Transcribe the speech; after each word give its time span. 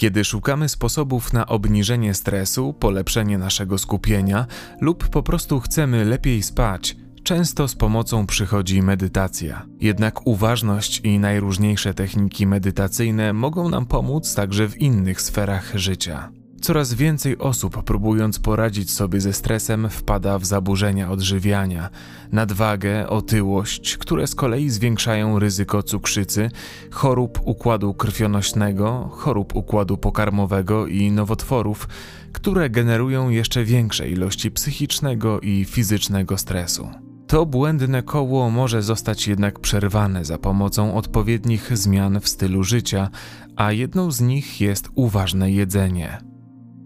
Kiedy 0.00 0.24
szukamy 0.24 0.68
sposobów 0.68 1.32
na 1.32 1.46
obniżenie 1.46 2.14
stresu, 2.14 2.72
polepszenie 2.72 3.38
naszego 3.38 3.78
skupienia 3.78 4.46
lub 4.80 5.08
po 5.08 5.22
prostu 5.22 5.60
chcemy 5.60 6.04
lepiej 6.04 6.42
spać, 6.42 6.96
często 7.22 7.68
z 7.68 7.74
pomocą 7.74 8.26
przychodzi 8.26 8.82
medytacja. 8.82 9.66
Jednak 9.80 10.26
uważność 10.26 11.00
i 11.04 11.18
najróżniejsze 11.18 11.94
techniki 11.94 12.46
medytacyjne 12.46 13.32
mogą 13.32 13.68
nam 13.68 13.86
pomóc 13.86 14.34
także 14.34 14.68
w 14.68 14.80
innych 14.80 15.22
sferach 15.22 15.72
życia. 15.74 16.39
Coraz 16.60 16.94
więcej 16.94 17.38
osób, 17.38 17.82
próbując 17.82 18.38
poradzić 18.38 18.90
sobie 18.90 19.20
ze 19.20 19.32
stresem, 19.32 19.88
wpada 19.90 20.38
w 20.38 20.44
zaburzenia 20.44 21.10
odżywiania, 21.10 21.90
nadwagę, 22.32 23.08
otyłość, 23.08 23.96
które 23.96 24.26
z 24.26 24.34
kolei 24.34 24.70
zwiększają 24.70 25.38
ryzyko 25.38 25.82
cukrzycy, 25.82 26.50
chorób 26.90 27.40
układu 27.44 27.94
krwionośnego, 27.94 29.08
chorób 29.12 29.56
układu 29.56 29.96
pokarmowego 29.96 30.86
i 30.86 31.12
nowotworów, 31.12 31.88
które 32.32 32.70
generują 32.70 33.28
jeszcze 33.28 33.64
większe 33.64 34.08
ilości 34.08 34.50
psychicznego 34.50 35.40
i 35.40 35.64
fizycznego 35.64 36.38
stresu. 36.38 36.90
To 37.26 37.46
błędne 37.46 38.02
koło 38.02 38.50
może 38.50 38.82
zostać 38.82 39.28
jednak 39.28 39.60
przerwane 39.60 40.24
za 40.24 40.38
pomocą 40.38 40.94
odpowiednich 40.94 41.78
zmian 41.78 42.20
w 42.20 42.28
stylu 42.28 42.64
życia, 42.64 43.10
a 43.56 43.72
jedną 43.72 44.10
z 44.10 44.20
nich 44.20 44.60
jest 44.60 44.88
uważne 44.94 45.50
jedzenie. 45.52 46.29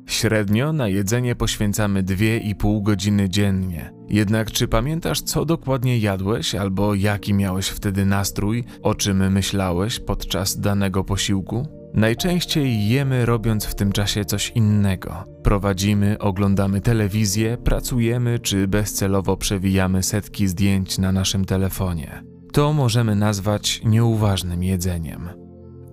Średnio 0.06 0.72
na 0.72 0.88
jedzenie 0.88 1.34
poświęcamy 1.34 2.02
2,5 2.02 2.82
godziny 2.82 3.28
dziennie. 3.28 3.92
Jednak 4.08 4.50
czy 4.50 4.68
pamiętasz, 4.68 5.22
co 5.22 5.44
dokładnie 5.44 5.98
jadłeś 5.98 6.54
albo 6.54 6.94
jaki 6.94 7.34
miałeś 7.34 7.68
wtedy 7.68 8.06
nastrój, 8.06 8.64
o 8.82 8.94
czym 8.94 9.32
myślałeś 9.32 10.00
podczas 10.00 10.60
danego 10.60 11.04
posiłku? 11.04 11.66
Najczęściej 11.94 12.88
jemy 12.88 13.26
robiąc 13.26 13.64
w 13.64 13.74
tym 13.74 13.92
czasie 13.92 14.24
coś 14.24 14.50
innego. 14.50 15.24
Prowadzimy, 15.42 16.18
oglądamy 16.18 16.80
telewizję, 16.80 17.56
pracujemy 17.64 18.38
czy 18.38 18.68
bezcelowo 18.68 19.36
przewijamy 19.36 20.02
setki 20.02 20.48
zdjęć 20.48 20.98
na 20.98 21.12
naszym 21.12 21.44
telefonie. 21.44 22.22
To 22.52 22.72
możemy 22.72 23.16
nazwać 23.16 23.80
nieuważnym 23.84 24.62
jedzeniem. 24.62 25.43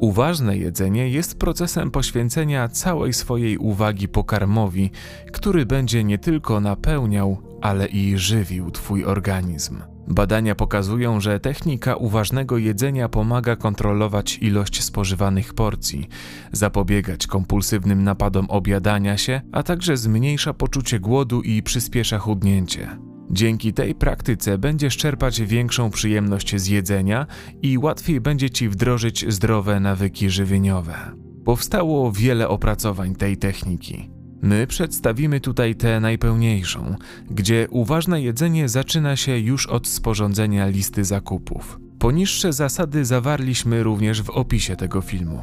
Uważne 0.02 0.58
jedzenie 0.58 1.10
jest 1.10 1.40
procesem 1.40 1.92
poświęcenia 1.92 2.70
całej 2.70 3.14
swojej 3.14 3.58
uwagi 3.58 4.08
pokarmowi, 4.08 4.92
który 5.32 5.66
będzie 5.66 6.04
nie 6.04 6.18
tylko 6.18 6.60
napełniał, 6.60 7.38
ale 7.62 7.88
i 7.88 8.18
żywił 8.18 8.72
Twój 8.72 9.06
organizm. 9.06 9.82
Badania 10.08 10.56
pokazują, 10.56 11.20
że 11.20 11.40
technika 11.40 11.96
uważnego 11.96 12.58
jedzenia 12.58 13.10
pomaga 13.10 13.56
kontrolować 13.56 14.38
ilość 14.42 14.84
spożywanych 14.84 15.54
porcji, 15.54 16.10
zapobiegać 16.52 17.28
kompulsywnym 17.28 18.04
napadom 18.04 18.50
objadania 18.50 19.18
się, 19.18 19.42
a 19.52 19.64
także 19.64 19.98
zmniejsza 19.98 20.54
poczucie 20.54 21.00
głodu 21.00 21.42
i 21.42 21.64
przyspiesza 21.64 22.20
chudnięcie. 22.20 23.11
Dzięki 23.32 23.74
tej 23.74 23.96
praktyce 23.96 24.58
będziesz 24.58 24.98
czerpać 24.98 25.42
większą 25.42 25.90
przyjemność 25.90 26.56
z 26.56 26.68
jedzenia 26.68 27.28
i 27.62 27.78
łatwiej 27.78 28.22
będzie 28.22 28.50
ci 28.50 28.70
wdrożyć 28.70 29.34
zdrowe 29.34 29.80
nawyki 29.80 30.30
żywieniowe. 30.30 30.96
Powstało 31.46 32.12
wiele 32.12 32.48
opracowań 32.50 33.16
tej 33.16 33.38
techniki. 33.38 34.10
My 34.42 34.68
przedstawimy 34.68 35.40
tutaj 35.40 35.76
tę 35.76 36.00
najpełniejszą, 36.00 36.96
gdzie 37.30 37.68
uważne 37.70 38.22
jedzenie 38.22 38.70
zaczyna 38.70 39.16
się 39.16 39.38
już 39.38 39.68
od 39.68 39.88
sporządzenia 39.88 40.68
listy 40.68 41.04
zakupów. 41.04 41.80
Poniższe 42.00 42.54
zasady 42.54 43.06
zawarliśmy 43.06 43.84
również 43.84 44.22
w 44.22 44.30
opisie 44.30 44.76
tego 44.76 45.02
filmu. 45.02 45.42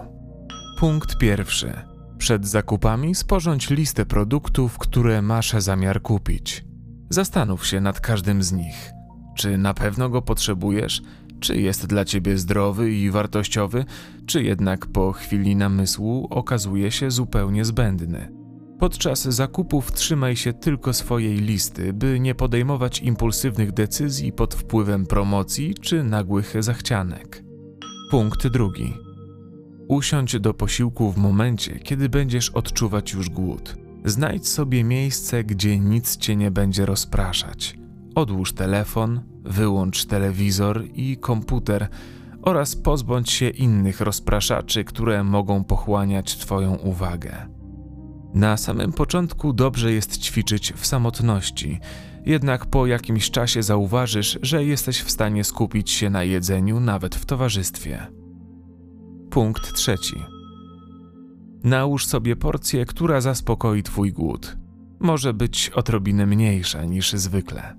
Punkt 0.78 1.18
pierwszy. 1.18 1.72
Przed 2.18 2.46
zakupami 2.46 3.14
sporządź 3.14 3.70
listę 3.70 4.06
produktów, 4.06 4.78
które 4.78 5.22
masz 5.22 5.52
zamiar 5.52 6.02
kupić. 6.02 6.67
Zastanów 7.10 7.66
się 7.66 7.80
nad 7.80 8.00
każdym 8.00 8.42
z 8.42 8.52
nich. 8.52 8.90
Czy 9.36 9.58
na 9.58 9.74
pewno 9.74 10.08
go 10.08 10.22
potrzebujesz? 10.22 11.02
Czy 11.40 11.60
jest 11.60 11.86
dla 11.86 12.04
ciebie 12.04 12.38
zdrowy 12.38 12.92
i 12.92 13.10
wartościowy, 13.10 13.84
czy 14.26 14.42
jednak 14.42 14.86
po 14.86 15.12
chwili 15.12 15.56
namysłu 15.56 16.26
okazuje 16.30 16.90
się 16.90 17.10
zupełnie 17.10 17.64
zbędny? 17.64 18.32
Podczas 18.78 19.22
zakupów 19.22 19.92
trzymaj 19.92 20.36
się 20.36 20.52
tylko 20.52 20.92
swojej 20.92 21.36
listy, 21.36 21.92
by 21.92 22.20
nie 22.20 22.34
podejmować 22.34 23.00
impulsywnych 23.00 23.72
decyzji 23.72 24.32
pod 24.32 24.54
wpływem 24.54 25.06
promocji 25.06 25.74
czy 25.74 26.04
nagłych 26.04 26.54
zachcianek. 26.58 27.44
Punkt 28.10 28.48
drugi. 28.48 28.94
Usiądź 29.88 30.40
do 30.40 30.54
posiłku 30.54 31.12
w 31.12 31.16
momencie, 31.16 31.78
kiedy 31.78 32.08
będziesz 32.08 32.50
odczuwać 32.50 33.12
już 33.12 33.30
głód. 33.30 33.87
Znajdź 34.04 34.48
sobie 34.48 34.84
miejsce, 34.84 35.44
gdzie 35.44 35.78
nic 35.78 36.16
cię 36.16 36.36
nie 36.36 36.50
będzie 36.50 36.86
rozpraszać. 36.86 37.78
Odłóż 38.14 38.52
telefon, 38.52 39.20
wyłącz 39.44 40.04
telewizor 40.04 40.84
i 40.94 41.16
komputer 41.16 41.88
oraz 42.42 42.76
pozbądź 42.76 43.30
się 43.30 43.48
innych 43.48 44.00
rozpraszaczy, 44.00 44.84
które 44.84 45.24
mogą 45.24 45.64
pochłaniać 45.64 46.36
Twoją 46.36 46.74
uwagę. 46.74 47.48
Na 48.34 48.56
samym 48.56 48.92
początku 48.92 49.52
dobrze 49.52 49.92
jest 49.92 50.18
ćwiczyć 50.18 50.72
w 50.72 50.86
samotności, 50.86 51.80
jednak 52.26 52.66
po 52.66 52.86
jakimś 52.86 53.30
czasie 53.30 53.62
zauważysz, 53.62 54.38
że 54.42 54.64
jesteś 54.64 55.02
w 55.02 55.10
stanie 55.10 55.44
skupić 55.44 55.90
się 55.90 56.10
na 56.10 56.22
jedzeniu 56.22 56.80
nawet 56.80 57.14
w 57.14 57.26
towarzystwie. 57.26 58.06
Punkt 59.30 59.72
trzeci. 59.72 60.37
Nałóż 61.64 62.06
sobie 62.06 62.36
porcję, 62.36 62.86
która 62.86 63.20
zaspokoi 63.20 63.82
Twój 63.82 64.12
głód. 64.12 64.56
Może 65.00 65.34
być 65.34 65.70
odrobinę 65.70 66.26
mniejsza 66.26 66.84
niż 66.84 67.12
zwykle. 67.12 67.76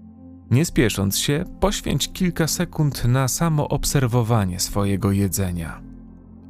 Nie 0.51 0.66
spiesząc 0.66 1.17
się, 1.17 1.44
poświęć 1.59 2.13
kilka 2.13 2.47
sekund 2.47 3.06
na 3.06 3.28
samo 3.28 3.67
obserwowanie 3.67 4.59
swojego 4.59 5.12
jedzenia. 5.12 5.81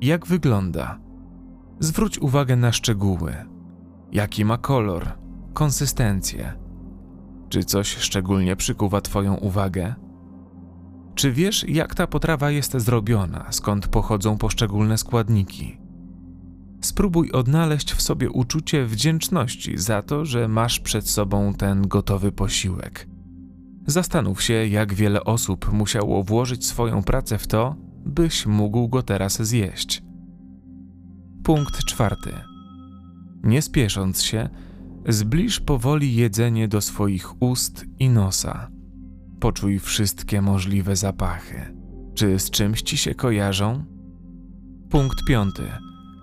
Jak 0.01 0.27
wygląda? 0.27 0.99
Zwróć 1.79 2.19
uwagę 2.19 2.55
na 2.55 2.71
szczegóły. 2.71 3.33
Jaki 4.11 4.45
ma 4.45 4.57
kolor, 4.57 5.07
konsystencję? 5.53 6.53
Czy 7.49 7.63
coś 7.63 7.97
szczególnie 7.97 8.55
przykuwa 8.55 9.01
Twoją 9.01 9.35
uwagę? 9.35 9.95
Czy 11.15 11.31
wiesz, 11.31 11.65
jak 11.67 11.95
ta 11.95 12.07
potrawa 12.07 12.51
jest 12.51 12.77
zrobiona, 12.77 13.45
skąd 13.49 13.87
pochodzą 13.87 14.37
poszczególne 14.37 14.97
składniki? 14.97 15.88
Spróbuj 16.81 17.31
odnaleźć 17.31 17.93
w 17.93 18.01
sobie 18.01 18.29
uczucie 18.29 18.85
wdzięczności 18.85 19.77
za 19.77 20.01
to, 20.01 20.25
że 20.25 20.47
masz 20.47 20.79
przed 20.79 21.09
sobą 21.09 21.53
ten 21.53 21.87
gotowy 21.87 22.31
posiłek. 22.31 23.07
Zastanów 23.87 24.41
się, 24.43 24.53
jak 24.53 24.93
wiele 24.93 25.23
osób 25.23 25.73
musiało 25.73 26.23
włożyć 26.23 26.65
swoją 26.65 27.03
pracę 27.03 27.37
w 27.37 27.47
to, 27.47 27.75
byś 28.05 28.45
mógł 28.45 28.87
go 28.87 29.03
teraz 29.03 29.41
zjeść. 29.41 30.03
Punkt 31.43 31.85
czwarty. 31.85 32.31
Nie 33.43 33.61
spiesząc 33.61 34.21
się, 34.21 34.49
zbliż 35.07 35.59
powoli 35.59 36.15
jedzenie 36.15 36.67
do 36.67 36.81
swoich 36.81 37.41
ust 37.41 37.85
i 37.99 38.09
nosa. 38.09 38.69
Poczuj 39.39 39.79
wszystkie 39.79 40.41
możliwe 40.41 40.95
zapachy. 40.95 41.75
Czy 42.15 42.39
z 42.39 42.49
czymś 42.49 42.81
ci 42.81 42.97
się 42.97 43.15
kojarzą? 43.15 43.85
Punkt 44.89 45.23
piąty 45.27 45.63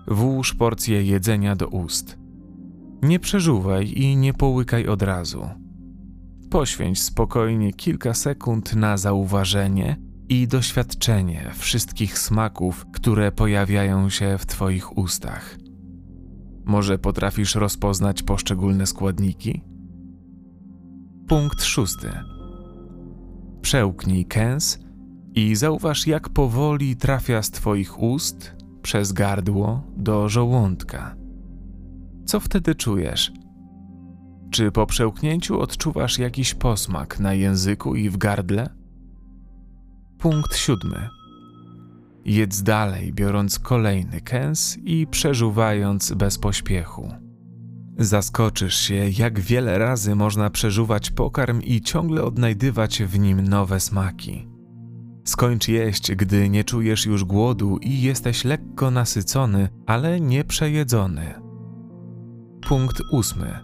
Włóż 0.07 0.53
porcję 0.53 1.03
jedzenia 1.03 1.55
do 1.55 1.67
ust. 1.67 2.17
Nie 3.01 3.19
przeżuwaj 3.19 3.91
i 3.91 4.17
nie 4.17 4.33
połykaj 4.33 4.87
od 4.87 5.01
razu. 5.01 5.49
Poświęć 6.49 7.03
spokojnie 7.03 7.73
kilka 7.73 8.13
sekund 8.13 8.75
na 8.75 8.97
zauważenie 8.97 9.97
i 10.29 10.47
doświadczenie 10.47 11.51
wszystkich 11.55 12.19
smaków, 12.19 12.85
które 12.93 13.31
pojawiają 13.31 14.09
się 14.09 14.37
w 14.37 14.45
Twoich 14.45 14.97
ustach. 14.97 15.57
Może 16.65 16.97
potrafisz 16.97 17.55
rozpoznać 17.55 18.23
poszczególne 18.23 18.85
składniki? 18.85 19.61
Punkt 21.27 21.63
szósty. 21.63 22.09
Przełknij 23.61 24.25
kęs 24.25 24.79
i 25.35 25.55
zauważ, 25.55 26.07
jak 26.07 26.29
powoli 26.29 26.95
trafia 26.95 27.41
z 27.43 27.51
Twoich 27.51 27.99
ust 27.99 28.56
przez 28.81 29.11
gardło 29.11 29.83
do 29.97 30.29
żołądka. 30.29 31.15
Co 32.25 32.39
wtedy 32.39 32.75
czujesz? 32.75 33.31
Czy 34.51 34.71
po 34.71 34.85
przełknięciu 34.85 35.59
odczuwasz 35.59 36.19
jakiś 36.19 36.53
posmak 36.53 37.19
na 37.19 37.33
języku 37.33 37.95
i 37.95 38.09
w 38.09 38.17
gardle? 38.17 38.69
Punkt 40.19 40.55
siódmy. 40.55 41.09
Jedz 42.25 42.63
dalej, 42.63 43.13
biorąc 43.13 43.59
kolejny 43.59 44.21
kęs 44.21 44.77
i 44.83 45.07
przeżuwając 45.07 46.13
bez 46.13 46.37
pośpiechu. 46.37 47.11
Zaskoczysz 47.97 48.75
się, 48.75 49.09
jak 49.17 49.39
wiele 49.39 49.77
razy 49.77 50.15
można 50.15 50.49
przeżuwać 50.49 51.11
pokarm 51.11 51.61
i 51.61 51.81
ciągle 51.81 52.23
odnajdywać 52.23 53.03
w 53.03 53.19
nim 53.19 53.47
nowe 53.47 53.79
smaki. 53.79 54.56
Skończ 55.27 55.67
jeść, 55.67 56.15
gdy 56.15 56.49
nie 56.49 56.63
czujesz 56.63 57.05
już 57.05 57.23
głodu 57.23 57.77
i 57.77 58.01
jesteś 58.01 58.45
lekko 58.45 58.91
nasycony, 58.91 59.69
ale 59.85 60.21
nie 60.21 60.43
przejedzony. 60.43 61.33
Punkt 62.67 63.01
ósmy. 63.11 63.59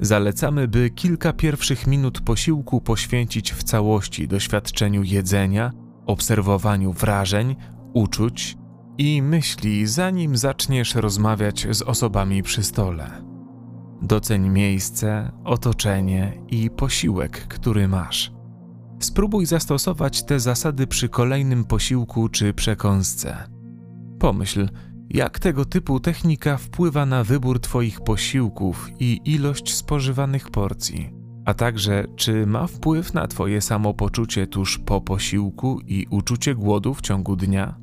Zalecamy, 0.00 0.68
by 0.68 0.90
kilka 0.90 1.32
pierwszych 1.32 1.86
minut 1.86 2.20
posiłku 2.20 2.80
poświęcić 2.80 3.52
w 3.52 3.62
całości 3.62 4.28
doświadczeniu 4.28 5.02
jedzenia, 5.02 5.72
obserwowaniu 6.06 6.92
wrażeń, 6.92 7.56
uczuć 7.94 8.56
i 8.98 9.22
myśli, 9.22 9.86
zanim 9.86 10.36
zaczniesz 10.36 10.94
rozmawiać 10.94 11.66
z 11.70 11.82
osobami 11.82 12.42
przy 12.42 12.62
stole. 12.62 13.22
Doceń 14.02 14.48
miejsce, 14.48 15.32
otoczenie 15.44 16.42
i 16.48 16.70
posiłek, 16.70 17.46
który 17.48 17.88
masz. 17.88 18.41
Spróbuj 19.04 19.46
zastosować 19.46 20.22
te 20.22 20.40
zasady 20.40 20.86
przy 20.86 21.08
kolejnym 21.08 21.64
posiłku 21.64 22.28
czy 22.28 22.54
przekąsce. 22.54 23.36
Pomyśl, 24.18 24.68
jak 25.10 25.38
tego 25.38 25.64
typu 25.64 26.00
technika 26.00 26.56
wpływa 26.56 27.06
na 27.06 27.24
wybór 27.24 27.60
Twoich 27.60 28.00
posiłków 28.00 28.90
i 29.00 29.20
ilość 29.24 29.74
spożywanych 29.74 30.50
porcji, 30.50 31.10
a 31.44 31.54
także 31.54 32.04
czy 32.16 32.46
ma 32.46 32.66
wpływ 32.66 33.14
na 33.14 33.26
Twoje 33.26 33.60
samopoczucie 33.60 34.46
tuż 34.46 34.78
po 34.78 35.00
posiłku 35.00 35.80
i 35.86 36.06
uczucie 36.10 36.54
głodu 36.54 36.94
w 36.94 37.00
ciągu 37.00 37.36
dnia? 37.36 37.74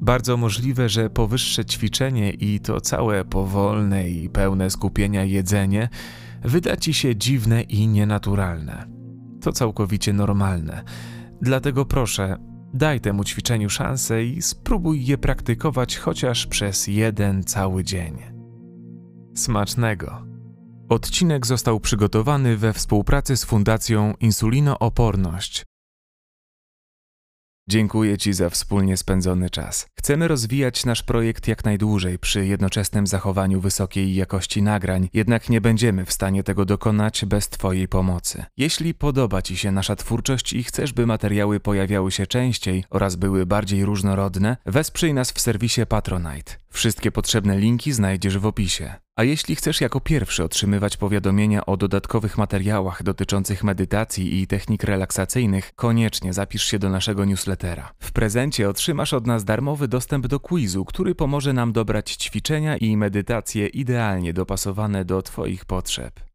Bardzo 0.00 0.36
możliwe, 0.36 0.88
że 0.88 1.10
powyższe 1.10 1.64
ćwiczenie 1.64 2.30
i 2.30 2.60
to 2.60 2.80
całe 2.80 3.24
powolne 3.24 4.10
i 4.10 4.28
pełne 4.28 4.70
skupienia 4.70 5.24
jedzenie 5.24 5.88
wyda 6.42 6.76
Ci 6.76 6.94
się 6.94 7.16
dziwne 7.16 7.62
i 7.62 7.88
nienaturalne. 7.88 9.03
To 9.44 9.52
całkowicie 9.52 10.12
normalne. 10.12 10.82
Dlatego 11.42 11.84
proszę, 11.84 12.36
daj 12.74 13.00
temu 13.00 13.24
ćwiczeniu 13.24 13.70
szansę 13.70 14.24
i 14.24 14.42
spróbuj 14.42 15.06
je 15.06 15.18
praktykować 15.18 15.98
chociaż 15.98 16.46
przez 16.46 16.86
jeden 16.86 17.44
cały 17.44 17.84
dzień. 17.84 18.18
Smacznego! 19.34 20.26
Odcinek 20.88 21.46
został 21.46 21.80
przygotowany 21.80 22.56
we 22.56 22.72
współpracy 22.72 23.36
z 23.36 23.44
Fundacją 23.44 24.14
Insulinooporność 24.20 25.64
Dziękuję 27.68 28.18
Ci 28.18 28.32
za 28.32 28.50
wspólnie 28.50 28.96
spędzony 28.96 29.50
czas. 29.50 29.86
Chcemy 29.98 30.28
rozwijać 30.28 30.84
nasz 30.84 31.02
projekt 31.02 31.48
jak 31.48 31.64
najdłużej 31.64 32.18
przy 32.18 32.46
jednoczesnym 32.46 33.06
zachowaniu 33.06 33.60
wysokiej 33.60 34.14
jakości 34.14 34.62
nagrań, 34.62 35.08
jednak 35.12 35.48
nie 35.48 35.60
będziemy 35.60 36.04
w 36.04 36.12
stanie 36.12 36.42
tego 36.42 36.64
dokonać 36.64 37.24
bez 37.24 37.48
Twojej 37.48 37.88
pomocy. 37.88 38.44
Jeśli 38.56 38.94
podoba 38.94 39.42
Ci 39.42 39.56
się 39.56 39.72
nasza 39.72 39.96
twórczość 39.96 40.52
i 40.52 40.64
chcesz, 40.64 40.92
by 40.92 41.06
materiały 41.06 41.60
pojawiały 41.60 42.12
się 42.12 42.26
częściej 42.26 42.84
oraz 42.90 43.16
były 43.16 43.46
bardziej 43.46 43.84
różnorodne, 43.84 44.56
wesprzyj 44.66 45.14
nas 45.14 45.32
w 45.32 45.40
serwisie 45.40 45.86
Patronite. 45.88 46.63
Wszystkie 46.74 47.12
potrzebne 47.12 47.58
linki 47.58 47.92
znajdziesz 47.92 48.38
w 48.38 48.46
opisie. 48.46 48.94
A 49.16 49.24
jeśli 49.24 49.56
chcesz 49.56 49.80
jako 49.80 50.00
pierwszy 50.00 50.44
otrzymywać 50.44 50.96
powiadomienia 50.96 51.66
o 51.66 51.76
dodatkowych 51.76 52.38
materiałach 52.38 53.02
dotyczących 53.02 53.64
medytacji 53.64 54.40
i 54.40 54.46
technik 54.46 54.84
relaksacyjnych, 54.84 55.72
koniecznie 55.74 56.32
zapisz 56.32 56.64
się 56.64 56.78
do 56.78 56.88
naszego 56.88 57.24
newslettera. 57.24 57.92
W 57.98 58.12
prezencie 58.12 58.68
otrzymasz 58.68 59.12
od 59.12 59.26
nas 59.26 59.44
darmowy 59.44 59.88
dostęp 59.88 60.26
do 60.26 60.40
quizu, 60.40 60.84
który 60.84 61.14
pomoże 61.14 61.52
nam 61.52 61.72
dobrać 61.72 62.12
ćwiczenia 62.12 62.76
i 62.76 62.96
medytacje 62.96 63.66
idealnie 63.66 64.32
dopasowane 64.32 65.04
do 65.04 65.22
Twoich 65.22 65.64
potrzeb. 65.64 66.33